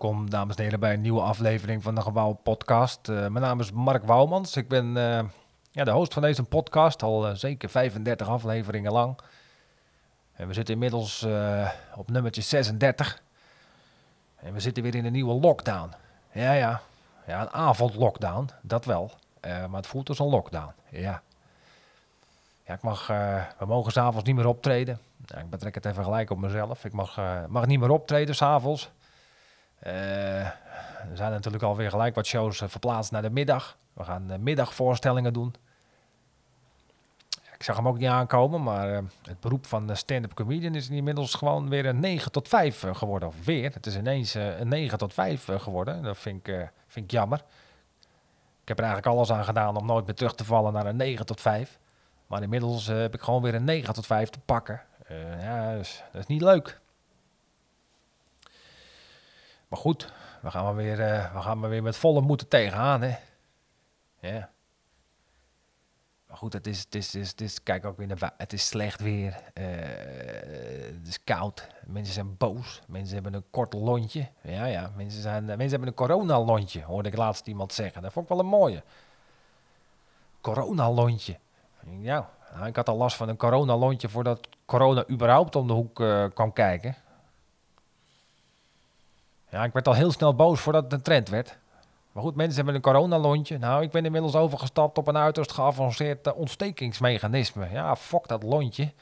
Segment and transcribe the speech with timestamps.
[0.00, 3.08] welkom, dames en heren, bij een nieuwe aflevering van de Gebouw Podcast.
[3.08, 4.56] Uh, mijn naam is Mark Wouwmans.
[4.56, 5.20] Ik ben uh,
[5.70, 9.18] ja, de host van deze podcast, al uh, zeker 35 afleveringen lang.
[10.32, 11.26] En we zitten inmiddels
[11.94, 13.22] op nummertje 36.
[14.36, 15.92] En we zitten weer in een nieuwe lockdown.
[16.32, 16.80] Ja, ja.
[17.26, 19.10] Ja, een avondlockdown, dat wel.
[19.40, 21.22] maar het voelt als een lockdown, ja.
[22.64, 23.06] Ja, ik mag,
[23.58, 25.00] we mogen s'avonds niet meer optreden.
[25.36, 26.84] Ik betrek het even gelijk op mezelf.
[26.84, 28.84] Ik mag, mag niet meer optreden s'avonds.
[28.84, 29.05] Uh,
[29.80, 33.76] er zijn natuurlijk alweer gelijk wat shows uh, verplaatst naar de middag.
[33.92, 35.54] We gaan uh, middagvoorstellingen doen.
[37.54, 38.88] Ik zag hem ook niet aankomen, maar
[39.22, 43.28] het beroep van stand-up comedian is inmiddels gewoon weer een 9 tot 5 geworden.
[43.28, 46.02] Of weer, het is ineens een 9 tot 5 geworden.
[46.02, 47.38] Dat vind ik, vind ik jammer.
[48.62, 50.96] Ik heb er eigenlijk alles aan gedaan om nooit meer terug te vallen naar een
[50.96, 51.78] 9 tot 5.
[52.26, 54.82] Maar inmiddels heb ik gewoon weer een 9 tot 5 te pakken.
[55.40, 56.80] ja, dus, dat is niet leuk.
[59.76, 63.02] Maar goed, we gaan maar weer, uh, we gaan maar weer met volle moed tegenaan,
[63.02, 63.16] hè.
[64.20, 64.50] Ja.
[66.26, 68.52] Maar goed, het is, het is, het is, het is kijk ook weer naar, het
[68.52, 69.42] is slecht weer.
[69.54, 69.64] Uh,
[70.98, 71.66] het is koud.
[71.86, 72.82] Mensen zijn boos.
[72.86, 74.28] Mensen hebben een kort lontje.
[74.40, 74.90] Ja, ja.
[74.96, 78.02] Mensen, zijn, mensen hebben een coronalontje, hoorde ik laatst iemand zeggen.
[78.02, 78.82] Dat vond ik wel een mooie.
[80.40, 81.38] Coronalontje.
[82.00, 82.30] Ja,
[82.66, 86.52] ik had al last van een coronalontje voordat corona überhaupt om de hoek uh, kwam
[86.52, 86.96] kijken.
[89.50, 91.58] Ja, ik werd al heel snel boos voordat het een trend werd.
[92.12, 93.58] Maar goed, mensen hebben een coronalontje.
[93.58, 97.68] Nou, ik ben inmiddels overgestapt op een uiterst geavanceerd uh, ontstekingsmechanisme.
[97.70, 98.92] Ja, fuck dat lontje.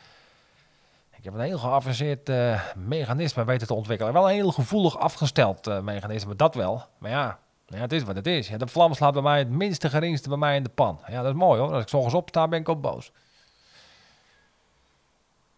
[1.17, 4.13] Ik heb een heel geavanceerd uh, mechanisme weten te ontwikkelen.
[4.13, 6.83] Wel een heel gevoelig afgesteld uh, mechanisme, dat wel.
[6.99, 8.49] Maar ja, ja, het is wat het is.
[8.49, 11.01] De vlam slaat bij mij het minste geringste bij mij in de pan.
[11.07, 11.73] Ja, dat is mooi hoor.
[11.73, 13.13] Als ik s'ochtends opsta, ben ik ook boos.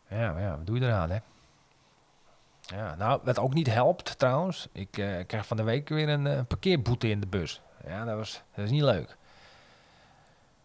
[0.09, 1.19] Ja, maar ja, wat doe je eraan, hè?
[2.67, 4.69] Ja, nou, wat ook niet helpt trouwens.
[4.73, 7.61] Ik uh, krijg van de week weer een uh, parkeerboete in de bus.
[7.87, 9.17] Ja, dat, was, dat is niet leuk.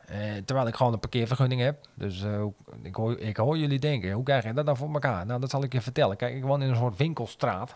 [0.10, 1.88] Uh, terwijl ik gewoon een parkeervergunning heb.
[1.94, 2.26] Dus
[2.82, 5.26] ik, hoor, ik hoor jullie denken, hoe krijg je dat nou voor elkaar?
[5.26, 6.18] Nou, dat zal ik je vertellen.
[6.18, 7.76] Kijk, ik woon in een soort winkelstraat.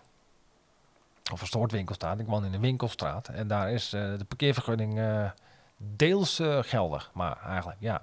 [1.32, 2.20] Of een soort winkelstraat.
[2.20, 3.28] Ik woon in een winkelstraat.
[3.28, 5.00] En daar is de parkeervergunning
[5.76, 7.10] deels geldig.
[7.14, 8.02] Maar eigenlijk, ja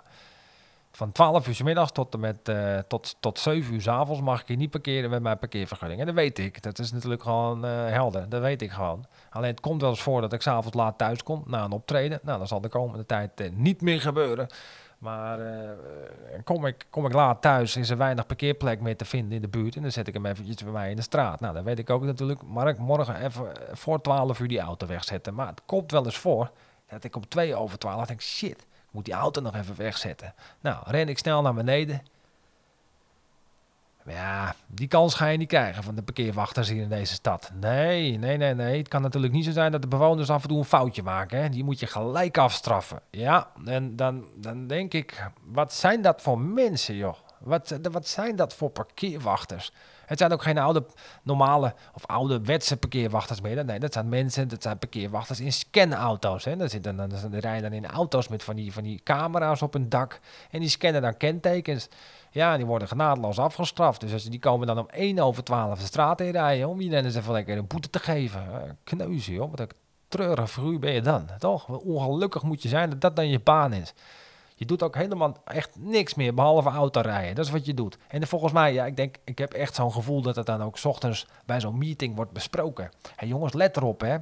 [0.95, 4.41] van 12 uur s middags tot, met, uh, tot, tot 7 uur s avonds mag
[4.41, 5.99] ik hier niet parkeren met mijn parkeervergunning.
[5.99, 6.61] En dat weet ik.
[6.61, 8.29] Dat is natuurlijk gewoon uh, helder.
[8.29, 9.05] Dat weet ik gewoon.
[9.29, 12.19] Alleen het komt wel eens voor dat ik s'avonds laat thuis kom na een optreden.
[12.23, 14.47] Nou, dat zal de komende tijd uh, niet meer gebeuren.
[14.97, 15.39] Maar
[16.43, 19.47] kom, ik, kom ik laat thuis, is er weinig parkeerplek meer te vinden in de
[19.47, 19.75] buurt.
[19.75, 21.39] En dan zet ik hem eventjes bij mij in de straat.
[21.39, 22.41] Nou, dan weet ik ook natuurlijk.
[22.43, 25.33] Mark, morgen even voor 12 uur die auto wegzetten.
[25.33, 26.51] Maar het komt wel eens voor
[26.87, 30.33] dat ik om 2 over 12 denk, shit moet die auto nog even wegzetten.
[30.61, 32.01] Nou, ren ik snel naar beneden.
[34.05, 37.51] Ja, die kans ga je niet krijgen van de parkeerwachters hier in deze stad.
[37.59, 38.77] Nee, nee, nee, nee.
[38.77, 41.41] Het kan natuurlijk niet zo zijn dat de bewoners af en toe een foutje maken.
[41.41, 41.49] Hè?
[41.49, 43.01] Die moet je gelijk afstraffen.
[43.09, 47.15] Ja, en dan, dan denk ik, wat zijn dat voor mensen, joh?
[47.39, 49.71] Wat, wat zijn dat voor parkeerwachters?
[50.05, 50.85] Het zijn ook geen oude,
[51.23, 53.65] normale of oude wetse parkeerwachters meer.
[53.65, 56.45] Nee, dat zijn mensen, dat zijn parkeerwachters in scanauto's.
[56.45, 56.81] Hè.
[56.81, 60.19] Dan, dan rijden dan in auto's met van die, van die camera's op hun dak.
[60.51, 61.87] En die scannen dan kentekens.
[62.31, 64.01] Ja, die worden genadeloos afgestraft.
[64.01, 67.15] Dus die komen dan om 1 over 12 de straat in rijden om iedereen eens
[67.15, 68.77] even lekker een boete te geven.
[68.83, 69.49] Kneuzen, joh.
[69.49, 69.69] Wat een
[70.07, 71.67] treurig figuur ben je dan, toch?
[71.67, 73.93] Ongelukkig moet je zijn dat dat dan je baan is.
[74.63, 77.35] Je doet ook helemaal echt niks meer behalve autorijden.
[77.35, 77.97] Dat is wat je doet.
[78.07, 80.77] En volgens mij, ja, ik denk, ik heb echt zo'n gevoel dat het dan ook
[80.83, 82.91] ochtends bij zo'n meeting wordt besproken.
[83.15, 84.17] En jongens, let erop, hè.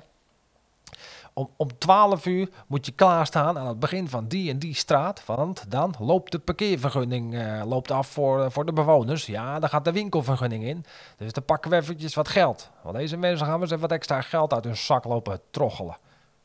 [1.33, 5.25] Om, om 12 uur moet je klaarstaan aan het begin van die en die straat.
[5.25, 9.25] Want dan loopt de parkeervergunning uh, loopt af voor, uh, voor de bewoners.
[9.25, 10.85] Ja, dan gaat de winkelvergunning in.
[11.17, 12.69] Dus dan pakken we eventjes wat geld.
[12.83, 15.97] Want deze mensen gaan we eens wat extra geld uit hun zak lopen troggelen.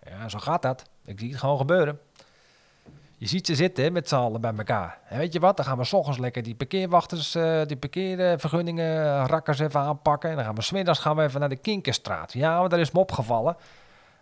[0.04, 0.82] Ja, zo gaat dat.
[1.04, 2.00] Ik zie het gewoon gebeuren.
[3.18, 4.98] Je ziet ze zitten met z'n allen bij elkaar.
[5.08, 8.96] En weet je wat, dan gaan we s ochtends lekker die parkeerwachters, uh, die parkeervergunningen,
[8.96, 10.30] uh, rakkers even aanpakken.
[10.30, 12.32] En dan gaan we smiddags gaan we even naar de Kinkerstraat.
[12.32, 13.56] Ja, want daar is me opgevallen.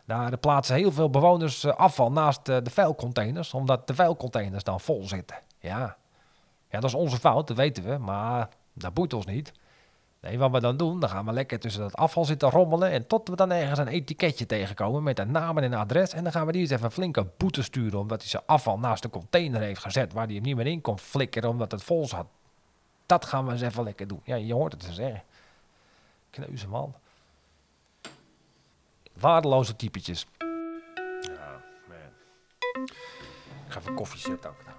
[0.05, 5.03] Daar plaatsen heel veel bewoners uh, afval naast de vuilcontainers, omdat de vuilcontainers dan vol
[5.03, 5.37] zitten.
[5.59, 5.97] Ja.
[6.69, 9.53] ja, dat is onze fout, dat weten we, maar dat boeit ons niet.
[10.25, 12.91] Nee, wat we dan doen, dan gaan we lekker tussen dat afval zitten rommelen.
[12.91, 16.13] En tot we dan ergens een etiketje tegenkomen met een naam en een adres.
[16.13, 17.99] En dan gaan we die eens even flinke boete sturen.
[17.99, 20.13] Omdat hij zijn afval naast de container heeft gezet.
[20.13, 22.27] Waar hij hem niet meer in kon flikkeren omdat het vol zat.
[23.07, 24.21] Dat gaan we eens even lekker doen.
[24.25, 25.23] Ja, je hoort het te zeggen.
[26.31, 26.95] Kneuze man.
[29.13, 30.27] Waardeloze typetjes.
[31.21, 32.85] Ja, man.
[33.67, 34.74] Ik ga even koffie zetten ook.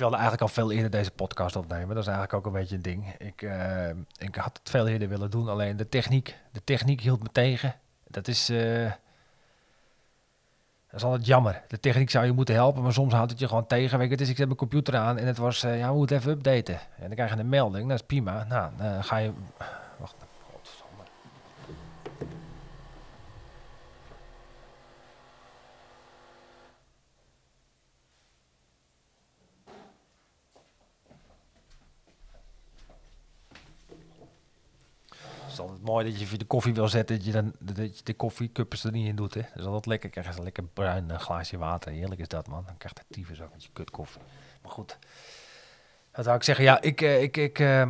[0.00, 1.88] Wilde eigenlijk al veel eerder deze podcast opnemen.
[1.88, 3.14] Dat is eigenlijk ook een beetje een ding.
[3.18, 7.22] Ik, eh, ik had het veel eerder willen doen, alleen de techniek, de techniek hield
[7.22, 7.74] me tegen.
[8.06, 8.84] Dat is, eh,
[10.86, 11.62] dat is altijd jammer.
[11.68, 13.98] De techniek zou je moeten helpen, maar soms houdt het je gewoon tegen.
[13.98, 16.16] Weet je, dus ik zet mijn computer aan en het was, eh, ja, we moeten
[16.16, 16.74] even updaten.
[16.74, 18.44] En dan krijg je een melding, dat is prima.
[18.44, 19.32] Nou, dan ga je...
[19.96, 20.14] Wacht,
[20.52, 21.02] godverdomme.
[35.40, 37.52] Het is mooi dat je de koffie wil zetten, dat je, dan,
[38.04, 39.34] de koffiekuppers er niet in doet.
[39.34, 39.40] Hè.
[39.40, 40.10] Dat is altijd lekker.
[40.10, 41.92] Krijg je een lekker bruin eh, glaasje water.
[41.92, 42.62] Heerlijk is dat, man.
[42.66, 44.22] Dan krijg je de tyfus ook met je kut koffie.
[44.62, 44.98] Maar goed.
[46.12, 46.64] Dat zou ik zeggen.
[46.64, 47.88] Ja, ik, eh, ik, ik, eh,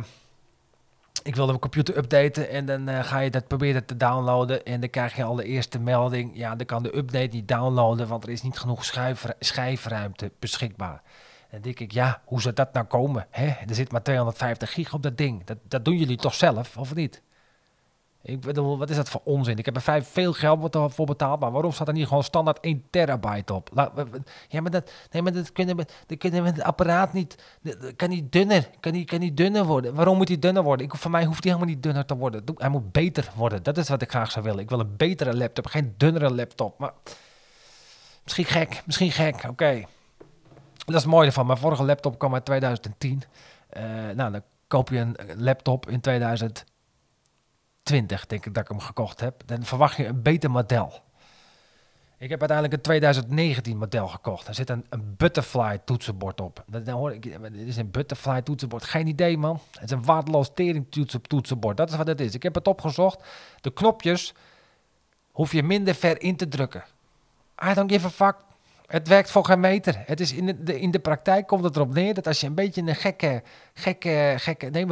[1.23, 4.89] ik wilde mijn computer updaten en dan ga je dat proberen te downloaden en dan
[4.89, 6.31] krijg je al de eerste melding.
[6.37, 11.01] Ja, dan kan de update niet downloaden, want er is niet genoeg schijfru- schijfruimte beschikbaar.
[11.49, 13.27] En denk ik, ja, hoe zou dat nou komen?
[13.29, 13.45] Hè?
[13.45, 15.43] Er zit maar 250 gig op dat ding.
[15.43, 17.21] Dat, dat doen jullie toch zelf, of niet?
[18.23, 19.57] Ik bedoel, wat is dat voor onzin?
[19.57, 22.59] Ik heb er vijf veel geld voor betaald, maar waarom staat er niet gewoon standaard
[22.59, 23.69] 1 terabyte op?
[24.47, 27.95] Ja, maar dat, nee, maar dat kunnen we, dat kunnen we het apparaat niet, dat-
[27.95, 29.95] kan niet dunner, kan niet, kan niet dunner worden.
[29.95, 30.85] Waarom moet hij dunner worden?
[30.85, 32.43] Ik, voor mij hoeft hij helemaal niet dunner te worden.
[32.55, 33.63] Hij moet beter worden.
[33.63, 34.59] Dat is wat ik graag zou willen.
[34.59, 36.79] Ik wil een betere laptop, geen dunnere laptop.
[36.79, 36.91] Maar
[38.23, 39.43] misschien gek, misschien gek.
[39.49, 39.83] Oké.
[40.85, 41.45] Dat is het mooie ervan.
[41.45, 43.23] Mijn vorige laptop kwam uit 2010.
[43.69, 43.83] Eh,
[44.15, 46.01] nou, dan koop je een laptop in
[47.83, 49.41] 2020, denk ik dat ik hem gekocht heb.
[49.45, 51.01] Dan verwacht je een beter model.
[52.17, 54.47] Ik heb uiteindelijk een 2019 model gekocht.
[54.47, 56.63] Er zit een, een butterfly toetsenbord op.
[56.67, 58.83] Dat, dan hoor ik, dit is een butterfly toetsenbord.
[58.83, 59.59] Geen idee, man.
[59.71, 61.77] Het is een waardeloos tering toetsen, toetsenbord.
[61.77, 62.33] Dat is wat het is.
[62.33, 63.23] Ik heb het opgezocht.
[63.61, 64.33] De knopjes
[65.31, 66.83] hoef je minder ver in te drukken.
[67.69, 68.35] I don't give a fuck.
[68.91, 70.03] Het werkt voor geen meter.
[70.05, 72.55] Het is in, de, in de praktijk komt het erop neer dat als je een
[72.55, 73.41] beetje een gekke,
[73.73, 74.85] gekke, gekke, nee,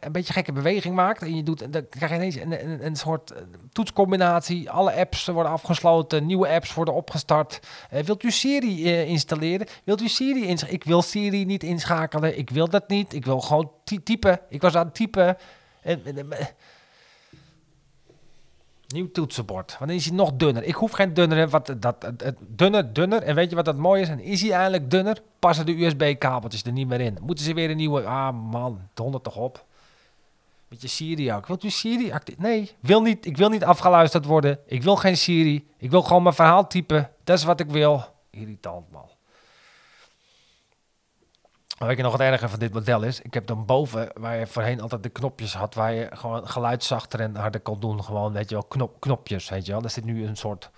[0.00, 2.96] een beetje gekke beweging maakt en je doet, dan krijg je ineens een, een, een
[2.96, 3.42] soort eh,
[3.72, 4.70] toetscombinatie.
[4.70, 7.60] Alle apps worden afgesloten, nieuwe apps worden opgestart.
[7.90, 9.66] Eh, wilt u Siri eh, installeren?
[9.84, 10.80] Wilt u Siri inschakelen?
[10.80, 12.38] Ik wil Siri niet inschakelen.
[12.38, 13.12] Ik wil dat niet.
[13.12, 14.40] Ik wil gewoon ty- typen.
[14.48, 15.36] Ik was aan het typen.
[15.82, 16.48] En, en- en-
[18.94, 19.76] Nieuw toetsenbord.
[19.78, 20.64] Want dan is hij nog dunner.
[20.64, 21.48] Ik hoef geen dunner.
[21.48, 23.22] Wat, dat, het, dunner, dunner.
[23.22, 24.08] En weet je wat dat mooi is?
[24.08, 25.22] En is hij eigenlijk dunner?
[25.38, 27.18] Passen de USB-kabeltjes er niet meer in.
[27.20, 28.02] Moeten ze weer een nieuwe...
[28.04, 29.64] Ah man, donder toch op.
[30.68, 31.46] Met je Siri ook.
[31.46, 32.12] Wilt u Siri?
[32.36, 34.58] Nee, wil niet, ik wil niet afgeluisterd worden.
[34.66, 35.68] Ik wil geen Siri.
[35.78, 37.10] Ik wil gewoon mijn verhaal typen.
[37.24, 38.04] Dat is wat ik wil.
[38.30, 39.08] Irritant man.
[41.78, 43.20] Weet je nog wat erger van dit model is?
[43.20, 46.84] Ik heb dan boven, waar je voorheen altijd de knopjes had, waar je gewoon geluid
[46.84, 48.04] zachter en harder kon doen.
[48.04, 49.82] Gewoon, weet je wel, knop, knopjes, weet je wel.
[49.82, 50.70] Er zit nu een soort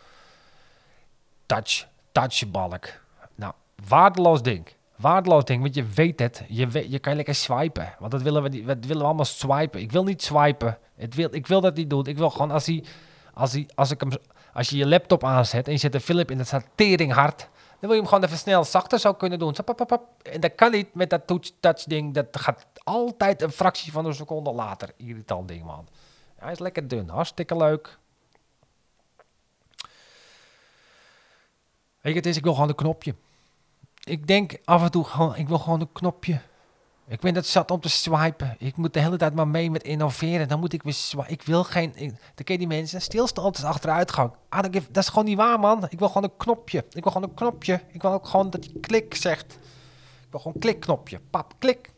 [1.47, 2.87] touch, touchbalk.
[3.35, 3.53] Nou,
[3.89, 4.69] waardeloos ding.
[4.97, 6.45] Waardeloos ding, want je weet het.
[6.49, 7.95] Je, weet, je kan lekker swipen.
[7.99, 8.67] Want dat willen we niet.
[8.67, 9.81] Dat willen we allemaal swipen.
[9.81, 10.79] Ik wil niet swipen.
[10.97, 12.07] Het wil, ik wil dat niet doen.
[12.07, 12.85] Ik wil gewoon als hij,
[13.35, 14.11] als hij, als ik hem,
[14.53, 17.49] als je je laptop aanzet en je zet een film in, dat staat tering hard.
[17.81, 19.55] Dan wil je hem gewoon even snel zachter zou kunnen doen.
[20.23, 21.23] En dat kan niet met dat
[21.61, 22.15] touch ding.
[22.15, 24.93] Dat gaat altijd een fractie van een seconde later.
[24.97, 25.89] Irritant ding, man.
[26.37, 27.09] Hij is lekker dun.
[27.09, 27.99] Hartstikke leuk.
[32.01, 33.15] Weet je, het is, ik wil gewoon een knopje.
[34.05, 36.41] Ik denk af en toe gewoon, ik wil gewoon een knopje.
[37.11, 38.57] Ik ben het zat om te swipen.
[38.59, 40.49] Ik moet de hele tijd maar mee met innoveren.
[40.49, 41.31] Dan moet ik weer swipen.
[41.33, 41.93] Ik wil geen...
[42.35, 43.01] Dan ken die mensen.
[43.01, 44.33] Stilstand is achteruitgang.
[44.49, 45.87] Ah, give- dat is gewoon niet waar, man.
[45.89, 46.79] Ik wil gewoon een knopje.
[46.91, 47.81] Ik wil gewoon een knopje.
[47.89, 49.53] Ik wil ook gewoon dat je klik zegt.
[50.21, 51.21] Ik wil gewoon een klikknopje.
[51.31, 51.91] Pap, klik.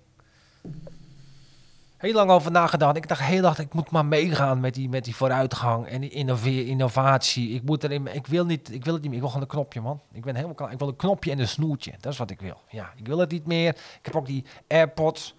[2.02, 2.96] Heel lang over nagedacht.
[2.96, 6.64] Ik dacht heel dag, ik moet maar meegaan met die, met die vooruitgang en die
[6.64, 7.50] innovatie.
[7.50, 9.20] Ik, moet erin, ik, wil niet, ik wil het niet meer.
[9.20, 10.00] Ik wil gewoon een knopje, man.
[10.12, 10.72] Ik ben helemaal klaar.
[10.72, 11.92] Ik wil een knopje en een snoertje.
[12.00, 12.60] Dat is wat ik wil.
[12.68, 13.68] Ja, ik wil het niet meer.
[13.68, 15.34] Ik heb ook die AirPods.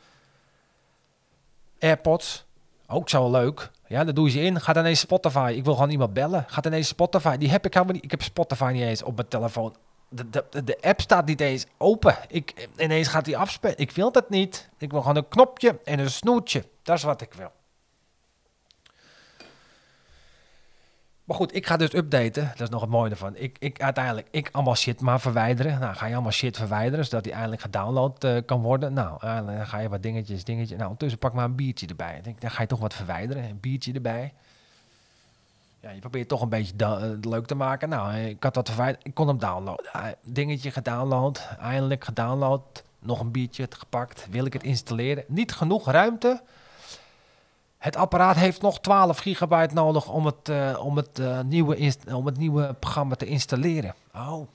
[1.79, 2.45] AirPods.
[2.87, 3.71] Ook zo leuk.
[3.87, 4.61] Ja, dan doe je ze in.
[4.61, 5.53] Gaat ineens Spotify.
[5.57, 6.45] Ik wil gewoon iemand bellen.
[6.47, 7.37] Gaat ineens Spotify.
[7.37, 8.03] Die heb ik helemaal niet.
[8.03, 9.75] Ik heb Spotify niet eens op mijn telefoon.
[10.15, 12.17] De, de, de- app staat niet eens open.
[12.27, 13.77] Ik, ineens gaat die afspelen.
[13.77, 14.69] Ik wil dat niet.
[14.77, 16.65] Ik wil gewoon een knopje en een snoertje.
[16.83, 17.51] Dat is wat ik wil.
[21.23, 22.47] Maar goed, ik ga dus updaten.
[22.47, 23.35] Dat is nog het mooie ervan.
[23.35, 25.79] Ik, ik, uiteindelijk, ik allemaal shit maar verwijderen.
[25.79, 28.93] Nou, ga je allemaal shit verwijderen, zodat die eindelijk gedownload eh, kan worden.
[28.93, 30.77] Nou, dan ga je wat dingetjes, dingetjes.
[30.77, 32.21] Nou, ondertussen pak maar een biertje erbij.
[32.21, 33.43] Denk, dan ga je toch wat verwijderen.
[33.43, 34.33] Een biertje erbij.
[35.83, 37.89] Ja, je probeert toch een beetje eh, leuk te maken.
[37.89, 38.71] Nou, eh, ik had dat.
[39.01, 39.91] Ik kon hem downloaden.
[39.91, 41.47] Ah, dingetje gedownload.
[41.59, 42.83] Eindelijk gedownload.
[42.99, 44.27] Nog een biertje gepakt.
[44.29, 45.23] Wil ik het installeren?
[45.27, 46.41] Niet genoeg ruimte.
[47.77, 52.37] Het apparaat heeft nog 12 gigabyte nodig om het, eh, om het, nieuwe, om het
[52.37, 53.95] nieuwe programma te installeren.
[54.15, 54.47] Oh,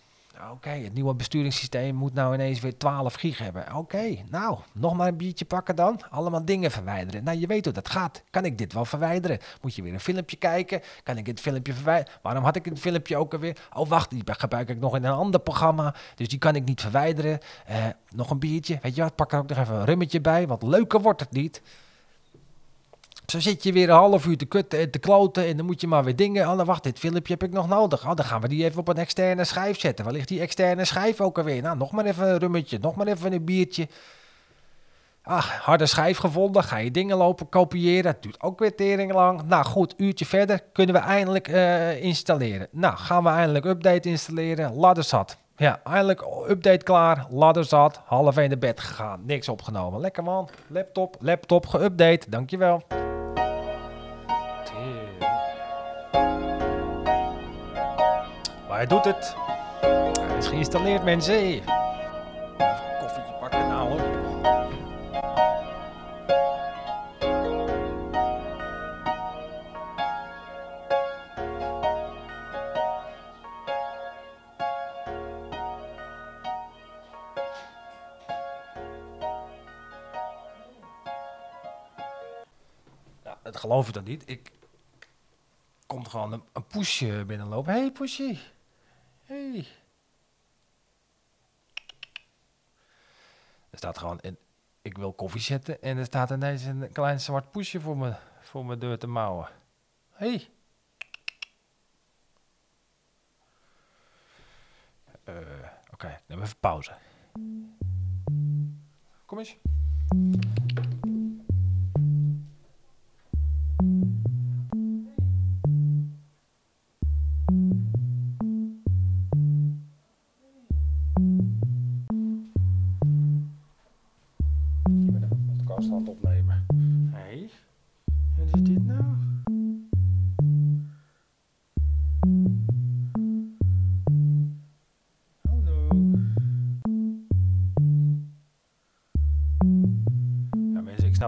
[0.47, 3.75] Oké, het nieuwe besturingssysteem moet nou ineens weer 12 gig hebben.
[3.75, 6.01] Oké, nou, nog maar een biertje pakken dan.
[6.11, 7.25] Allemaal dingen verwijderen.
[7.25, 8.23] Nou, je weet hoe dat gaat.
[8.31, 9.39] Kan ik dit wel verwijderen?
[9.61, 10.81] Moet je weer een filmpje kijken?
[11.03, 12.19] Kan ik het filmpje verwijderen?
[12.23, 13.57] Waarom had ik het filmpje ook alweer?
[13.75, 15.95] Oh, wacht, die gebruik ik nog in een ander programma.
[16.15, 17.39] Dus die kan ik niet verwijderen.
[17.67, 18.79] Eh, nog een biertje.
[18.83, 20.47] Weet je wat, pak er ook nog even een rummetje bij.
[20.47, 21.63] Want leuker wordt het niet.
[23.33, 25.81] Zo zit je weer een half uur te kutten en te kloten en dan moet
[25.81, 26.49] je maar weer dingen.
[26.49, 28.07] Oh, wacht, dit filmpje heb ik nog nodig.
[28.07, 30.05] Oh, dan gaan we die even op een externe schijf zetten.
[30.05, 31.63] Waar ligt die externe schijf ook alweer?
[31.63, 33.89] Nou, nog maar even een rummetje, nog maar even een biertje.
[35.23, 36.65] Ach, harde schijf gevonden.
[36.65, 38.13] Ga je dingen lopen kopiëren.
[38.13, 39.43] Dat duurt ook weer tering lang.
[39.43, 42.69] Nou goed, uurtje verder kunnen we eindelijk uh, installeren.
[42.71, 44.75] Nou, gaan we eindelijk update installeren.
[44.75, 45.37] Ladder zat.
[45.57, 47.27] Ja, eindelijk update klaar.
[47.31, 48.01] Ladder zat.
[48.05, 49.21] Half in de bed gegaan.
[49.27, 50.01] Niks opgenomen.
[50.01, 50.49] Lekker man.
[50.67, 52.29] Laptop, laptop geüpdate.
[52.29, 52.83] Dankjewel.
[58.79, 59.35] Hij doet het.
[60.21, 61.35] Hij is geïnstalleerd, mensen.
[61.35, 61.73] Even
[62.59, 64.01] een koffietje pakken nou hoor.
[83.25, 84.23] Ja, dat geloof ik dan niet.
[84.27, 84.51] Ik
[85.87, 87.73] komt gewoon een, een pushje binnenlopen.
[87.73, 88.39] Hey pushy.
[89.29, 89.67] Hey.
[93.71, 94.39] Er staat gewoon in,
[94.83, 98.67] ik wil koffie zetten en er staat ineens een klein zwart poesje voor me, voor
[98.67, 99.49] mijn deur te mouwen.
[100.11, 100.49] Hey.
[105.25, 106.95] Uh, Oké, okay, neem even pauze.
[109.25, 109.57] Kom eens.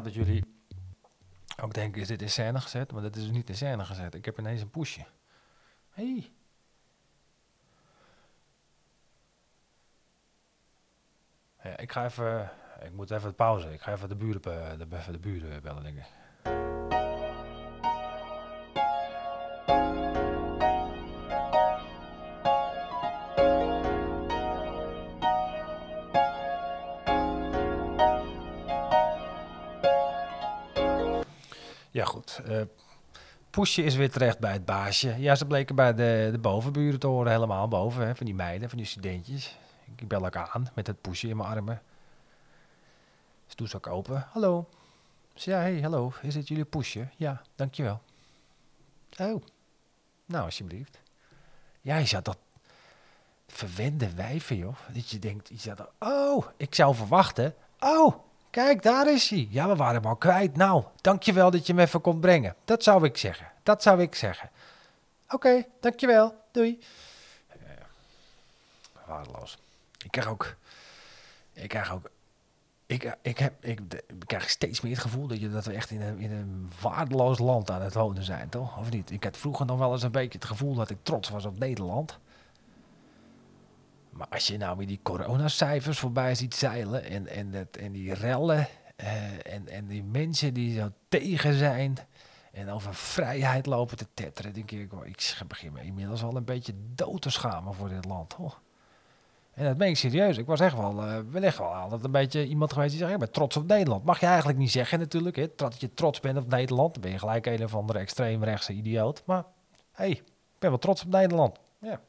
[0.04, 0.44] Dat jullie
[1.62, 2.92] ook denken, is dit in scène gezet?
[2.92, 4.14] Maar dat is dus niet in scène gezet.
[4.14, 5.04] Ik heb ineens een pushje.
[5.90, 6.32] Hey.
[11.62, 12.50] Ja, ik ga even,
[12.82, 13.72] ik moet even pauze.
[13.72, 14.42] Ik ga even de buren,
[14.78, 16.06] de, de buren bellen, denk ik.
[31.90, 32.40] Ja, goed.
[32.48, 32.62] Uh,
[33.50, 35.14] Poesje is weer terecht bij het baasje.
[35.18, 38.68] Ja, ze bleken bij de, de bovenburen te horen, helemaal boven, hè, van die meiden,
[38.68, 39.58] van die studentjes.
[39.96, 41.82] Ik bel elkaar aan met het poesje in mijn armen.
[43.46, 44.26] Ze ook open.
[44.30, 44.68] Hallo.
[45.34, 46.12] Ze ja, hey, hallo.
[46.22, 47.08] Is het jullie poesje?
[47.16, 48.00] Ja, dankjewel.
[49.18, 49.42] Oh,
[50.26, 51.00] nou alsjeblieft.
[51.80, 52.38] Ja, je zat dat
[53.46, 54.76] verwende wijven, joh.
[54.92, 57.54] Dat je denkt, je zat er, oh, ik zou verwachten.
[57.80, 58.14] Oh,
[58.50, 59.48] Kijk, daar is hij.
[59.50, 60.56] Ja, we waren hem al kwijt.
[60.56, 62.54] Nou, dankjewel dat je hem even komt brengen.
[62.64, 63.46] Dat zou ik zeggen.
[63.62, 64.50] Dat zou ik zeggen.
[65.28, 66.34] Oké, dankjewel.
[66.52, 66.78] Doei.
[67.48, 67.70] Uh,
[69.06, 69.58] waardeloos.
[70.04, 70.54] Ik krijg ook...
[71.52, 72.10] Ik krijg ook...
[72.86, 75.90] Ik, ik, heb, ik, ik krijg steeds meer het gevoel dat, je, dat we echt
[75.90, 78.78] in een, in een waardeloos land aan het wonen zijn, toch?
[78.78, 79.10] Of niet?
[79.10, 81.58] Ik had vroeger nog wel eens een beetje het gevoel dat ik trots was op
[81.58, 82.18] Nederland.
[84.10, 88.14] Maar als je nou weer die coronacijfers voorbij ziet zeilen en, en, het, en die
[88.14, 91.98] rellen uh, en, en die mensen die zo tegen zijn
[92.52, 96.44] en over vrijheid lopen te tetteren, denk ik, oh, ik begin me inmiddels al een
[96.44, 98.32] beetje dood te schamen voor dit land.
[98.32, 98.58] Hoor.
[99.54, 100.38] En dat ben ik serieus.
[100.38, 103.30] Ik was echt wel, uh, wel altijd een beetje iemand geweest die zegt, ik ben
[103.30, 104.04] trots op Nederland.
[104.04, 106.92] Mag je eigenlijk niet zeggen natuurlijk, hè, dat je trots bent op Nederland.
[106.92, 109.22] Dan ben je gelijk een of andere extreemrechtse idioot.
[109.26, 109.44] Maar
[109.92, 111.58] hey, ik ben wel trots op Nederland.
[111.80, 112.00] Ja.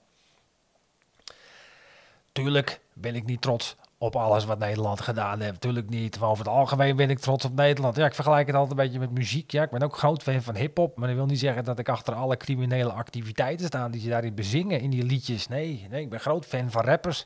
[2.32, 5.62] Tuurlijk ben ik niet trots op alles wat Nederland gedaan heeft.
[5.62, 6.20] Tuurlijk niet.
[6.20, 7.96] Maar over het algemeen ben ik trots op Nederland.
[7.96, 9.52] Ja, ik vergelijk het altijd een beetje met muziek.
[9.52, 10.98] Ja, ik ben ook groot fan van hip-hop.
[10.98, 14.36] Maar dat wil niet zeggen dat ik achter alle criminele activiteiten sta die ze daarin
[14.36, 15.48] bezingen in die liedjes.
[15.48, 17.26] Nee, nee, ik ben groot fan van rappers.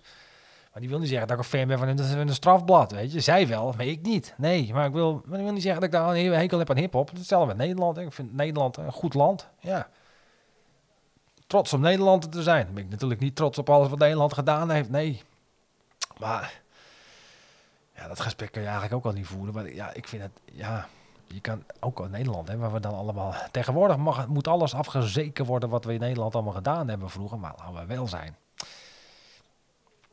[0.71, 3.11] Maar die wil niet zeggen dat ik een fan ben van een, een strafblad, weet
[3.11, 3.19] je.
[3.19, 4.33] Zij wel, maar ik niet.
[4.37, 6.69] Nee, maar ik wil, maar dat wil niet zeggen dat ik daar een hekel heb
[6.69, 7.09] aan hip-hop.
[7.09, 7.97] Hetzelfde met Nederland.
[7.97, 9.47] Ik vind Nederland een goed land.
[9.59, 9.89] Ja
[11.47, 12.73] trots om Nederland te zijn.
[12.73, 14.89] Ben ik natuurlijk niet trots op alles wat Nederland gedaan heeft.
[14.89, 15.21] Nee.
[16.19, 16.61] Maar
[17.95, 19.53] ja, dat gesprek kan je eigenlijk ook al niet voeren.
[19.53, 20.87] Maar ja, ik vind het, ja,
[21.27, 23.33] je kan ook in Nederland, hè, waar we dan allemaal.
[23.51, 27.39] Tegenwoordig mag, moet alles afgezeken worden wat we in Nederland allemaal gedaan hebben vroeger.
[27.39, 28.35] Maar laten we wel zijn.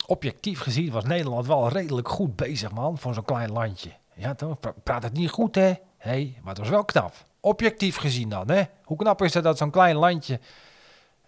[0.06, 3.90] objectief gezien was Nederland wel redelijk goed bezig, man, voor zo'n klein landje.
[4.14, 4.60] Ja, toch?
[4.60, 5.72] Pra- praat het niet goed, hè?
[5.96, 7.14] Hé, maar het was wel knap.
[7.40, 8.62] Objectief gezien dan, hè?
[8.84, 10.40] Hoe knap is het dat zo'n klein landje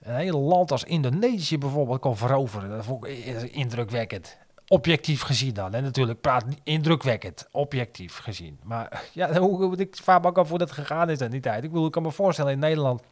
[0.04, 2.70] een hele land als Indonesië bijvoorbeeld kon veroveren?
[2.70, 4.36] Dat vond ik indrukwekkend.
[4.68, 5.74] Objectief gezien dan.
[5.74, 8.60] En natuurlijk praat indrukwekkend, objectief gezien.
[8.62, 11.64] Maar ja, hoe, hoe ik me ook af hoe dat gegaan is in die tijd.
[11.64, 13.02] Ik bedoel, ik kan me voorstellen in Nederland,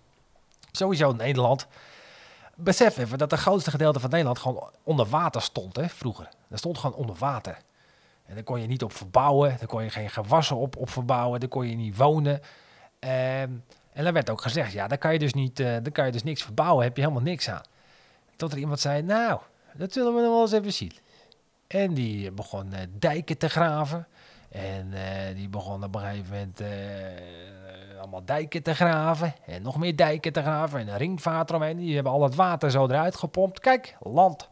[0.72, 1.66] sowieso in Nederland,
[2.54, 6.28] besef even dat het grootste gedeelte van Nederland gewoon onder water stond, hè, vroeger.
[6.48, 7.58] Dat stond gewoon onder water.
[8.26, 11.40] En daar kon je niet op verbouwen, daar kon je geen gewassen op, op verbouwen,
[11.40, 12.40] daar kon je niet wonen.
[12.98, 13.50] Ehm,
[13.92, 16.12] en dan werd ook gezegd, ja, daar kan je dus niet, eh daar kan je
[16.12, 17.62] dus niks verbouwen, heb je helemaal niks aan.
[18.36, 19.40] Tot er iemand zei, nou,
[19.74, 20.92] dat zullen we nog wel eens even zien.
[21.66, 24.06] En die begon eh, dijken te graven.
[24.48, 26.60] En eh, die begon op een gegeven moment
[27.98, 29.34] allemaal dijken te graven.
[29.46, 30.80] En nog meer dijken te graven.
[30.80, 31.76] En een ringvaart eromheen.
[31.76, 33.60] Die hebben al het water zo eruit gepompt.
[33.60, 34.48] Kijk, land.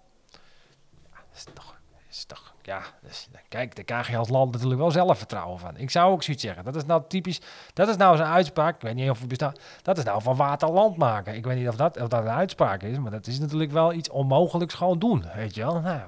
[1.11, 4.81] Dat is toch, dat is toch ja, dus, kijk, daar krijg je als land natuurlijk
[4.81, 5.77] wel zelfvertrouwen van.
[5.77, 6.65] Ik zou ook zoiets zeggen.
[6.65, 7.41] Dat is nou typisch,
[7.73, 8.75] dat is nou zo'n uitspraak.
[8.75, 9.61] Ik weet niet of het bestaat.
[9.83, 11.35] Dat is nou van water land maken.
[11.35, 13.93] Ik weet niet of dat, of dat een uitspraak is, maar dat is natuurlijk wel
[13.93, 15.25] iets onmogelijks gewoon doen.
[15.35, 15.81] Weet je wel?
[15.81, 16.01] Nou,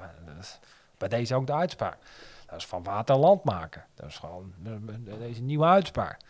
[0.98, 1.98] bij deze ook de uitspraak.
[2.46, 3.84] Dat is van water land maken.
[3.94, 4.52] Dat is gewoon
[5.18, 6.20] deze nieuwe uitspraak.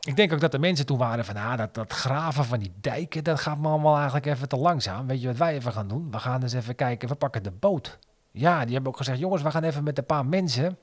[0.00, 2.72] Ik denk ook dat de mensen toen waren van, ah, dat, dat graven van die
[2.80, 5.06] dijken, dat gaat me allemaal eigenlijk even te langzaam.
[5.06, 6.10] Weet je wat wij even gaan doen?
[6.10, 7.98] We gaan eens even kijken, we pakken de boot.
[8.30, 10.76] Ja, die hebben ook gezegd, jongens, we gaan even met een paar mensen, gaan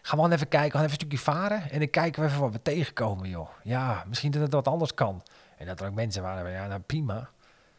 [0.00, 2.52] we gewoon even kijken, gaan even een stukje varen en dan kijken we even wat
[2.52, 3.48] we tegenkomen, joh.
[3.62, 5.22] Ja, misschien dat het wat anders kan.
[5.56, 7.30] En dat er ook mensen waren, ja, nou prima,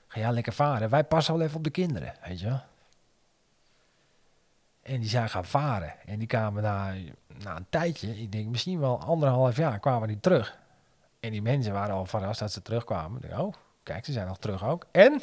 [0.08, 0.90] ga jij lekker varen.
[0.90, 2.60] Wij passen wel even op de kinderen, weet je.
[4.82, 5.94] En die zijn gaan varen.
[6.06, 6.94] En die kwamen na,
[7.44, 10.58] na een tijdje, ik denk misschien wel anderhalf jaar, kwamen die terug.
[11.20, 13.24] En die mensen waren al verrast dat ze terugkwamen.
[13.24, 14.86] Ik oh, kijk, ze zijn nog terug ook.
[14.92, 15.22] En?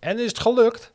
[0.00, 0.92] En is het gelukt?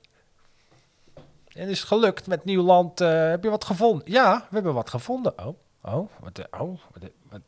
[1.54, 3.02] En is gelukt met Nieuwland?
[3.02, 4.12] eh heb je wat gevonden?
[4.12, 5.46] Ja, we hebben wat gevonden.
[5.46, 7.42] Oh, oh, wat, eh, oh, wat, eh, wat,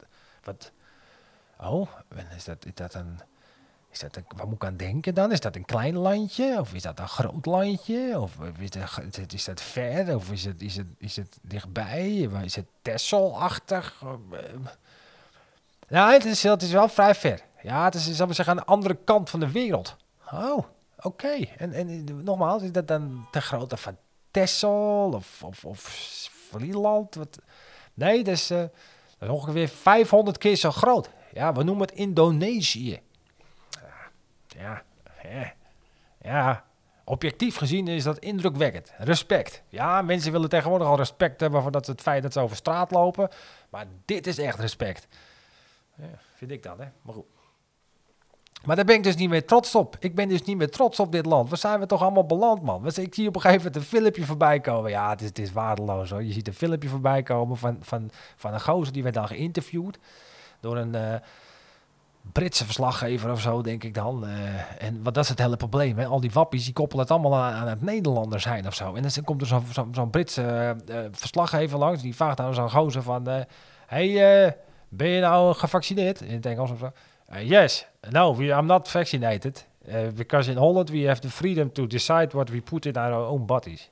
[0.43, 0.71] wat,
[1.59, 1.89] oh,
[2.35, 3.19] is dat, is dat een,
[3.89, 5.31] is dat een, waar moet ik aan denken dan?
[5.31, 6.57] Is dat een klein landje?
[6.59, 8.19] Of is dat een groot landje?
[8.19, 10.15] Of is dat, is dat ver?
[10.15, 12.29] Of is het, is het, is het dichtbij?
[12.43, 14.01] Is het Texel-achtig?
[14.31, 14.39] Eh,
[15.87, 17.41] Ja, het is, het is wel vrij ver.
[17.61, 19.95] Ja, het is, zal ik zeggen, aan de andere kant van de wereld.
[20.31, 20.65] Oh,
[21.01, 21.45] oké.
[21.58, 23.97] En, en nogmaals, is dat dan te grote van
[24.31, 25.79] Texel of, of, of
[26.49, 27.17] Vlieland?
[27.93, 28.63] Nee, dat is, eh,
[29.17, 31.10] dat ongeveer 500 keer zo groot.
[31.31, 33.01] Ja, we noemen het Indonesië.
[34.47, 34.84] Ja,
[35.23, 35.53] ja,
[36.21, 36.65] ja.
[37.03, 38.93] Objectief gezien is dat indrukwekkend.
[38.97, 39.63] Respect.
[39.69, 42.91] Ja, mensen willen tegenwoordig al respect hebben voor dat het feit dat ze over straat
[42.91, 43.29] lopen.
[43.69, 45.08] Maar dit is echt respect.
[45.95, 46.88] Ja, vind ik dan, hè?
[47.01, 47.25] Maar goed.
[48.63, 49.95] Maar daar ben ik dus niet meer trots op.
[49.99, 51.49] Ik ben dus niet meer trots op dit land.
[51.49, 52.85] Waar zijn we toch allemaal beland, man?
[52.85, 54.91] Ik zie op een gegeven moment een filmpje voorbij komen.
[54.91, 56.23] Ja, het is, het is waardeloos hoor.
[56.23, 59.99] Je ziet een filmpje voorbij komen van, van, van een gozer die werd dan geïnterviewd.
[60.59, 61.15] Door een eh,
[62.31, 64.27] Britse verslaggever of zo, denk ik dan.
[64.27, 65.97] Eh, en wat dat is het hele probleem.
[65.97, 66.05] Hè?
[66.05, 68.93] Al die wappies die koppelen het allemaal aan, aan het Nederlander zijn of zo.
[68.93, 72.01] En dan komt er zo'n zo, Britse eh, verslaggever langs.
[72.01, 73.27] Die vraagt aan zo'n gozer van...
[73.27, 73.41] eh,
[73.87, 74.55] hey,
[74.89, 76.21] ben je nou gevaccineerd?
[76.21, 76.91] In het Engels of zo.
[77.34, 77.86] Uh, yes.
[78.10, 79.67] No, we, I'm not vaccinated.
[79.88, 83.13] Uh, because in Holland we have the freedom to decide what we put in our
[83.13, 83.89] own bodies.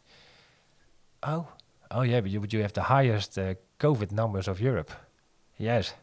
[1.19, 1.45] Oh.
[1.87, 4.91] Oh yeah, but you, you have the highest uh, COVID numbers of Europe.
[5.55, 5.95] Yes.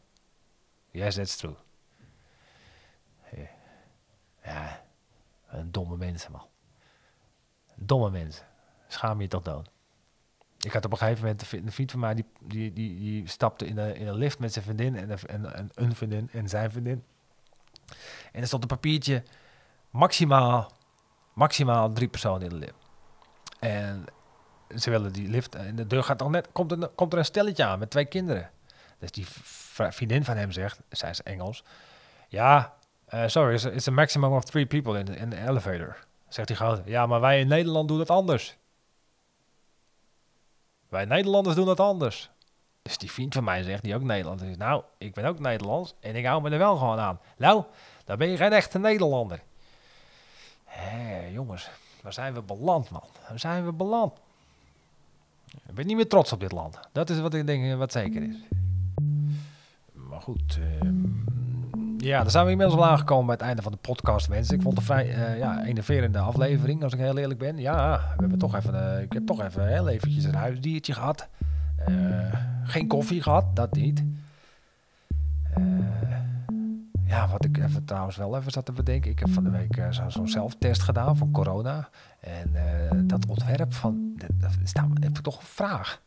[0.90, 1.54] Yes, that's true.
[4.44, 4.82] Ja.
[5.48, 6.46] Een domme mensen, man.
[7.74, 8.46] Domme mensen.
[8.88, 9.70] Schaam je tot dood.
[10.60, 12.98] Ik had op een gegeven moment een vri- een vriend van mij, die, die, die,
[12.98, 16.28] die stapte in een, in een lift met zijn vriendin en, en, en een vriendin
[16.32, 17.04] en zijn vriendin.
[18.32, 19.22] En er stond een papiertje,
[19.90, 20.72] maximaal,
[21.34, 22.74] maximaal drie personen in de lift.
[23.58, 24.04] En
[24.78, 27.24] ze willen die lift, en de deur gaat al net, komt er, komt er een
[27.24, 28.50] stelletje aan met twee kinderen.
[28.98, 29.26] Dus die
[29.72, 31.64] vriendin van hem zegt, zij is Engels,
[32.28, 32.74] ja,
[33.06, 35.96] eh, sorry, it's a, maximum of three people in the, in the elevator.
[36.28, 38.56] Zegt die gozer, ja, maar wij in Nederland doen het anders.
[40.90, 42.30] Wij Nederlanders doen dat anders.
[42.82, 45.94] Dus die vriend van mij zegt, die ook Nederlands is, nou, ik ben ook Nederlands
[46.00, 47.20] en ik hou me er wel gewoon aan.
[47.36, 47.64] Nou,
[48.04, 49.42] dan ben je geen echte Nederlander.
[50.64, 51.70] Hé, jongens,
[52.02, 53.04] waar zijn we beland, man?
[53.28, 54.18] Waar zijn we beland?
[55.68, 56.78] Ik ben niet meer trots op dit land.
[56.92, 58.36] Dat is wat ik denk wat zeker is.
[59.92, 61.04] Maar goed, ehm,
[62.00, 64.54] ja, dan zijn we inmiddels al aangekomen bij het einde van de podcast, mensen.
[64.56, 67.58] Ik vond het een vrij eh, ja, enerverende aflevering, als ik heel eerlijk ben.
[67.58, 71.28] Ja, we hebben toch even, eh, ik heb toch even heel eventjes een huisdiertje gehad.
[71.76, 71.94] Eh,
[72.64, 74.04] geen koffie gehad, dat niet.
[77.06, 79.10] Ja, wat ik even trouwens wel even zat te bedenken.
[79.10, 81.88] Ik heb van de week uh, zo'n zelftest gedaan voor corona.
[82.20, 84.52] En uh, dat ontwerp van, dat, dat,
[85.00, 86.00] heb ik toch een vraag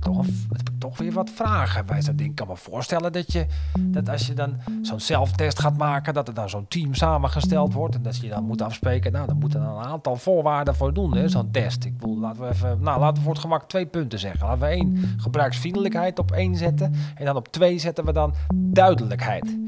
[0.00, 2.34] toch, heb ik toch weer wat vragen bij zo'n ding.
[2.34, 3.46] Kan me voorstellen dat je,
[3.80, 7.94] dat als je dan zo'n zelftest gaat maken, dat er dan zo'n team samengesteld wordt
[7.94, 11.28] en dat je dan moet afspreken, nou, dan moeten er een aantal voorwaarden voor doen,
[11.28, 11.84] zo'n test.
[11.84, 14.46] Ik bedoel, laten we even, nou, laten we voor het gemak twee punten zeggen.
[14.46, 19.58] Laten we één gebruiksvriendelijkheid op één zetten en dan op twee zetten we dan duidelijkheid.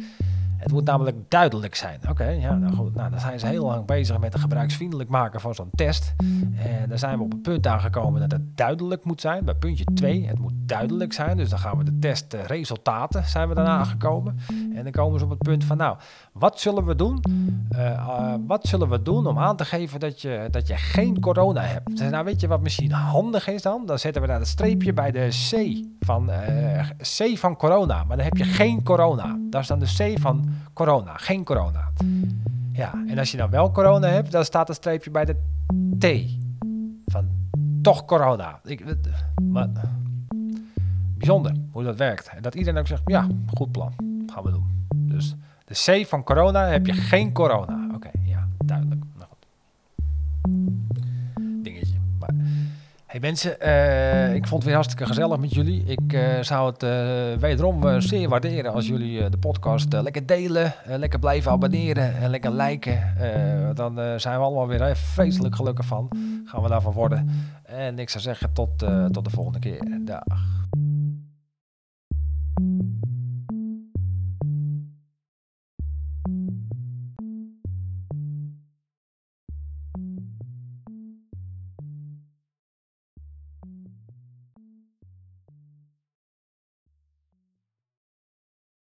[0.59, 2.01] Het moet namelijk duidelijk zijn.
[2.09, 2.95] Oké, ja, nou goed.
[2.95, 6.15] Nou, dan zijn ze heel lang bezig met het gebruiksvriendelijk maken van zo'n test.
[6.57, 9.45] En dan zijn we op een punt aangekomen dat het duidelijk moet zijn.
[9.45, 11.37] Bij puntje 2, het moet duidelijk zijn.
[11.37, 14.39] Dus dan gaan we de testresultaten zijn we daarna aangekomen.
[14.75, 15.97] En dan komen ze op het punt van, nou,
[16.33, 17.23] wat zullen we doen?
[17.73, 21.21] Uh, uh, wat zullen we doen om aan te geven dat je, dat je geen
[21.21, 21.97] corona hebt?
[21.97, 23.87] Dus nou, weet je wat misschien handig is dan?
[23.87, 26.31] Dan zetten we daar het streepje bij de C van,
[26.99, 28.05] C van corona.
[28.05, 29.39] Maar dan heb je geen corona.
[29.51, 31.91] Dat is dan de C van corona, geen corona.
[32.73, 35.37] Ja, en als je dan wel corona hebt, dan staat een streepje bij de
[35.99, 36.37] T
[37.07, 37.29] van
[37.83, 38.61] toch corona.
[38.65, 38.85] Ik,
[39.43, 39.69] maar,
[41.17, 42.29] bijzonder hoe dat werkt.
[42.29, 43.93] En dat iedereen ook zegt, ja, goed plan,
[44.27, 44.87] gaan we doen.
[44.95, 45.35] Dus
[45.65, 47.78] de C van corona heb je geen corona.
[53.09, 55.85] Hey mensen, uh, ik vond het weer hartstikke gezellig met jullie.
[55.85, 61.19] Ik uh, zou het uh, wederom zeer waarderen als jullie de podcast lekker delen, lekker
[61.19, 63.15] blijven abonneren en lekker liken.
[63.75, 66.11] dan zijn we allemaal weer vreselijk gelukkig van.
[66.45, 67.31] Gaan we daarvan worden.
[67.63, 68.79] En ik zou zeggen tot,
[69.13, 69.81] tot de volgende keer.
[70.01, 70.58] Dag.